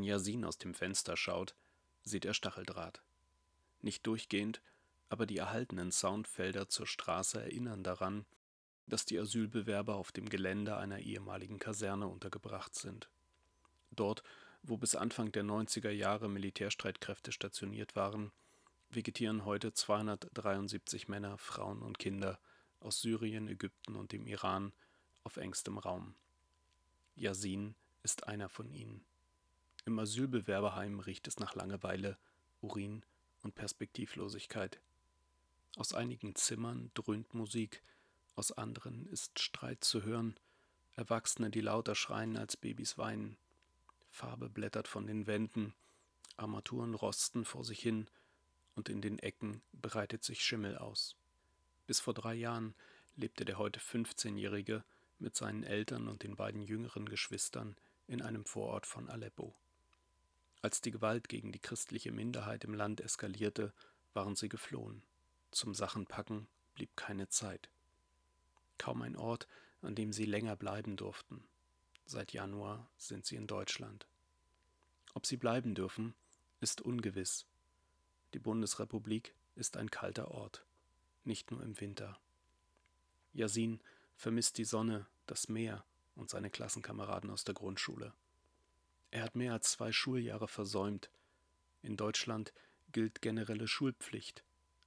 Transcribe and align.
Yasin 0.00 0.44
aus 0.44 0.58
dem 0.58 0.74
Fenster 0.74 1.16
schaut, 1.16 1.54
sieht 2.04 2.24
er 2.24 2.34
Stacheldraht. 2.34 3.02
Nicht 3.80 4.06
durchgehend, 4.06 4.62
aber 5.08 5.26
die 5.26 5.38
erhaltenen 5.38 5.92
Soundfelder 5.92 6.68
zur 6.68 6.86
Straße 6.86 7.42
erinnern 7.42 7.82
daran, 7.82 8.24
dass 8.86 9.04
die 9.04 9.18
Asylbewerber 9.18 9.96
auf 9.96 10.12
dem 10.12 10.28
Gelände 10.28 10.76
einer 10.76 11.00
ehemaligen 11.00 11.58
Kaserne 11.58 12.08
untergebracht 12.08 12.74
sind. 12.74 13.10
Dort, 13.90 14.22
wo 14.62 14.76
bis 14.76 14.94
Anfang 14.94 15.32
der 15.32 15.44
90er 15.44 15.90
Jahre 15.90 16.28
Militärstreitkräfte 16.28 17.32
stationiert 17.32 17.96
waren, 17.96 18.32
vegetieren 18.90 19.44
heute 19.44 19.72
273 19.72 21.08
Männer, 21.08 21.38
Frauen 21.38 21.82
und 21.82 21.98
Kinder 21.98 22.38
aus 22.80 23.00
Syrien, 23.00 23.48
Ägypten 23.48 23.96
und 23.96 24.12
dem 24.12 24.26
Iran 24.26 24.72
auf 25.24 25.36
engstem 25.36 25.78
Raum. 25.78 26.14
Yasin 27.14 27.74
ist 28.02 28.26
einer 28.26 28.48
von 28.48 28.70
ihnen. 28.70 29.04
Im 29.84 29.98
Asylbewerberheim 29.98 31.00
riecht 31.00 31.26
es 31.26 31.40
nach 31.40 31.56
Langeweile, 31.56 32.16
Urin 32.60 33.02
und 33.42 33.56
Perspektivlosigkeit. 33.56 34.80
Aus 35.76 35.92
einigen 35.92 36.36
Zimmern 36.36 36.92
dröhnt 36.94 37.34
Musik, 37.34 37.82
aus 38.36 38.52
anderen 38.52 39.06
ist 39.08 39.40
Streit 39.40 39.82
zu 39.82 40.04
hören, 40.04 40.36
Erwachsene, 40.94 41.50
die 41.50 41.60
lauter 41.60 41.96
schreien 41.96 42.36
als 42.36 42.56
Babys 42.56 42.96
weinen. 42.96 43.36
Farbe 44.10 44.48
blättert 44.48 44.86
von 44.86 45.06
den 45.06 45.26
Wänden, 45.26 45.74
Armaturen 46.36 46.94
rosten 46.94 47.44
vor 47.44 47.64
sich 47.64 47.80
hin, 47.80 48.08
und 48.76 48.88
in 48.88 49.02
den 49.02 49.18
Ecken 49.18 49.62
breitet 49.72 50.22
sich 50.22 50.44
Schimmel 50.44 50.78
aus. 50.78 51.16
Bis 51.88 51.98
vor 51.98 52.14
drei 52.14 52.34
Jahren 52.34 52.74
lebte 53.16 53.44
der 53.44 53.58
heute 53.58 53.80
15-Jährige 53.80 54.84
mit 55.18 55.34
seinen 55.34 55.64
Eltern 55.64 56.06
und 56.06 56.22
den 56.22 56.36
beiden 56.36 56.62
jüngeren 56.62 57.08
Geschwistern 57.08 57.76
in 58.06 58.22
einem 58.22 58.44
Vorort 58.44 58.86
von 58.86 59.10
Aleppo. 59.10 59.54
Als 60.62 60.80
die 60.80 60.92
Gewalt 60.92 61.28
gegen 61.28 61.50
die 61.50 61.58
christliche 61.58 62.12
Minderheit 62.12 62.62
im 62.62 62.72
Land 62.72 63.00
eskalierte, 63.00 63.72
waren 64.14 64.36
sie 64.36 64.48
geflohen. 64.48 65.02
Zum 65.50 65.74
Sachenpacken 65.74 66.46
blieb 66.74 66.96
keine 66.96 67.28
Zeit. 67.28 67.68
Kaum 68.78 69.02
ein 69.02 69.16
Ort, 69.16 69.48
an 69.82 69.96
dem 69.96 70.12
sie 70.12 70.24
länger 70.24 70.54
bleiben 70.54 70.96
durften. 70.96 71.42
Seit 72.06 72.32
Januar 72.32 72.88
sind 72.96 73.26
sie 73.26 73.34
in 73.36 73.48
Deutschland. 73.48 74.06
Ob 75.14 75.26
sie 75.26 75.36
bleiben 75.36 75.74
dürfen, 75.74 76.14
ist 76.60 76.80
ungewiss. 76.80 77.44
Die 78.32 78.38
Bundesrepublik 78.38 79.34
ist 79.56 79.76
ein 79.76 79.90
kalter 79.90 80.30
Ort, 80.30 80.64
nicht 81.24 81.50
nur 81.50 81.62
im 81.62 81.80
Winter. 81.80 82.18
Yasin 83.32 83.80
vermisst 84.16 84.58
die 84.58 84.64
Sonne, 84.64 85.06
das 85.26 85.48
Meer 85.48 85.84
und 86.14 86.30
seine 86.30 86.50
Klassenkameraden 86.50 87.30
aus 87.30 87.44
der 87.44 87.54
Grundschule. 87.54 88.14
Er 89.12 89.24
hat 89.24 89.36
mehr 89.36 89.52
als 89.52 89.72
zwei 89.72 89.92
Schuljahre 89.92 90.48
versäumt. 90.48 91.10
In 91.82 91.98
Deutschland 91.98 92.54
gilt 92.92 93.20
generelle 93.20 93.68
Schulpflicht, 93.68 94.42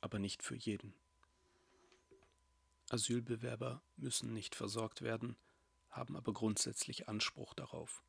aber 0.00 0.18
nicht 0.18 0.42
für 0.42 0.56
jeden. 0.56 0.94
Asylbewerber 2.88 3.82
müssen 3.98 4.32
nicht 4.32 4.54
versorgt 4.54 5.02
werden, 5.02 5.36
haben 5.90 6.16
aber 6.16 6.32
grundsätzlich 6.32 7.08
Anspruch 7.08 7.52
darauf. 7.52 8.02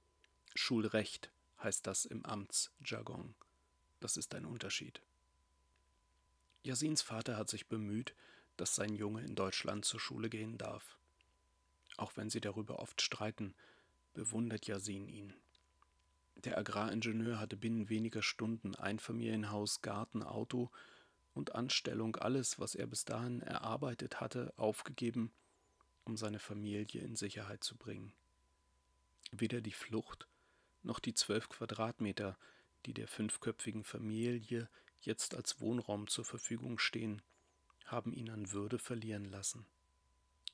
Schulrecht 0.55 1.29
heißt 1.61 1.85
das 1.85 2.05
im 2.05 2.25
Amtsjargon. 2.25 3.35
Das 3.99 4.15
ist 4.15 4.33
ein 4.33 4.45
Unterschied. 4.45 5.01
Yasins 6.63 7.01
Vater 7.01 7.35
hat 7.35 7.49
sich 7.49 7.67
bemüht, 7.67 8.15
dass 8.55 8.75
sein 8.75 8.95
Junge 8.95 9.23
in 9.23 9.35
Deutschland 9.35 9.83
zur 9.83 9.99
Schule 9.99 10.29
gehen 10.29 10.57
darf. 10.57 10.97
Auch 11.97 12.15
wenn 12.15 12.29
sie 12.29 12.39
darüber 12.39 12.79
oft 12.79 13.01
streiten, 13.01 13.53
bewundert 14.13 14.67
Yasin 14.67 15.09
ihn. 15.09 15.33
Der 16.43 16.57
Agraringenieur 16.57 17.39
hatte 17.39 17.57
binnen 17.57 17.89
weniger 17.89 18.21
Stunden 18.21 18.75
Einfamilienhaus, 18.75 19.81
Garten, 19.81 20.21
Auto 20.21 20.69
und 21.33 21.55
Anstellung, 21.55 22.15
alles, 22.15 22.59
was 22.59 22.75
er 22.75 22.85
bis 22.85 23.05
dahin 23.05 23.41
erarbeitet 23.41 24.21
hatte, 24.21 24.53
aufgegeben, 24.55 25.31
um 26.03 26.15
seine 26.15 26.39
Familie 26.39 27.01
in 27.01 27.15
Sicherheit 27.15 27.63
zu 27.63 27.75
bringen. 27.75 28.13
Weder 29.31 29.61
die 29.61 29.71
Flucht 29.71 30.27
noch 30.83 30.99
die 30.99 31.13
zwölf 31.13 31.49
Quadratmeter, 31.49 32.37
die 32.85 32.93
der 32.93 33.07
fünfköpfigen 33.07 33.83
Familie 33.83 34.69
jetzt 35.01 35.35
als 35.35 35.59
Wohnraum 35.59 36.07
zur 36.07 36.23
Verfügung 36.23 36.79
stehen, 36.79 37.21
haben 37.85 38.13
ihn 38.13 38.29
an 38.29 38.51
Würde 38.51 38.79
verlieren 38.79 39.25
lassen. 39.25 39.65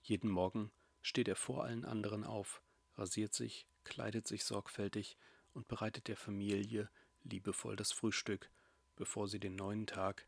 Jeden 0.01 0.29
Morgen 0.29 0.71
steht 1.01 1.27
er 1.27 1.35
vor 1.35 1.63
allen 1.63 1.85
anderen 1.85 2.23
auf, 2.23 2.61
rasiert 2.95 3.33
sich, 3.33 3.67
kleidet 3.83 4.27
sich 4.27 4.43
sorgfältig 4.43 5.17
und 5.53 5.67
bereitet 5.67 6.07
der 6.07 6.17
Familie 6.17 6.89
liebevoll 7.23 7.75
das 7.75 7.91
Frühstück, 7.91 8.51
bevor 8.95 9.27
sie 9.27 9.39
den 9.39 9.55
neuen 9.55 9.87
Tag 9.87 10.27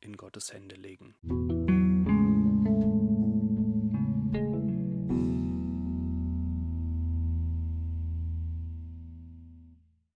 in 0.00 0.16
Gottes 0.16 0.52
Hände 0.52 0.74
legen. 0.74 1.14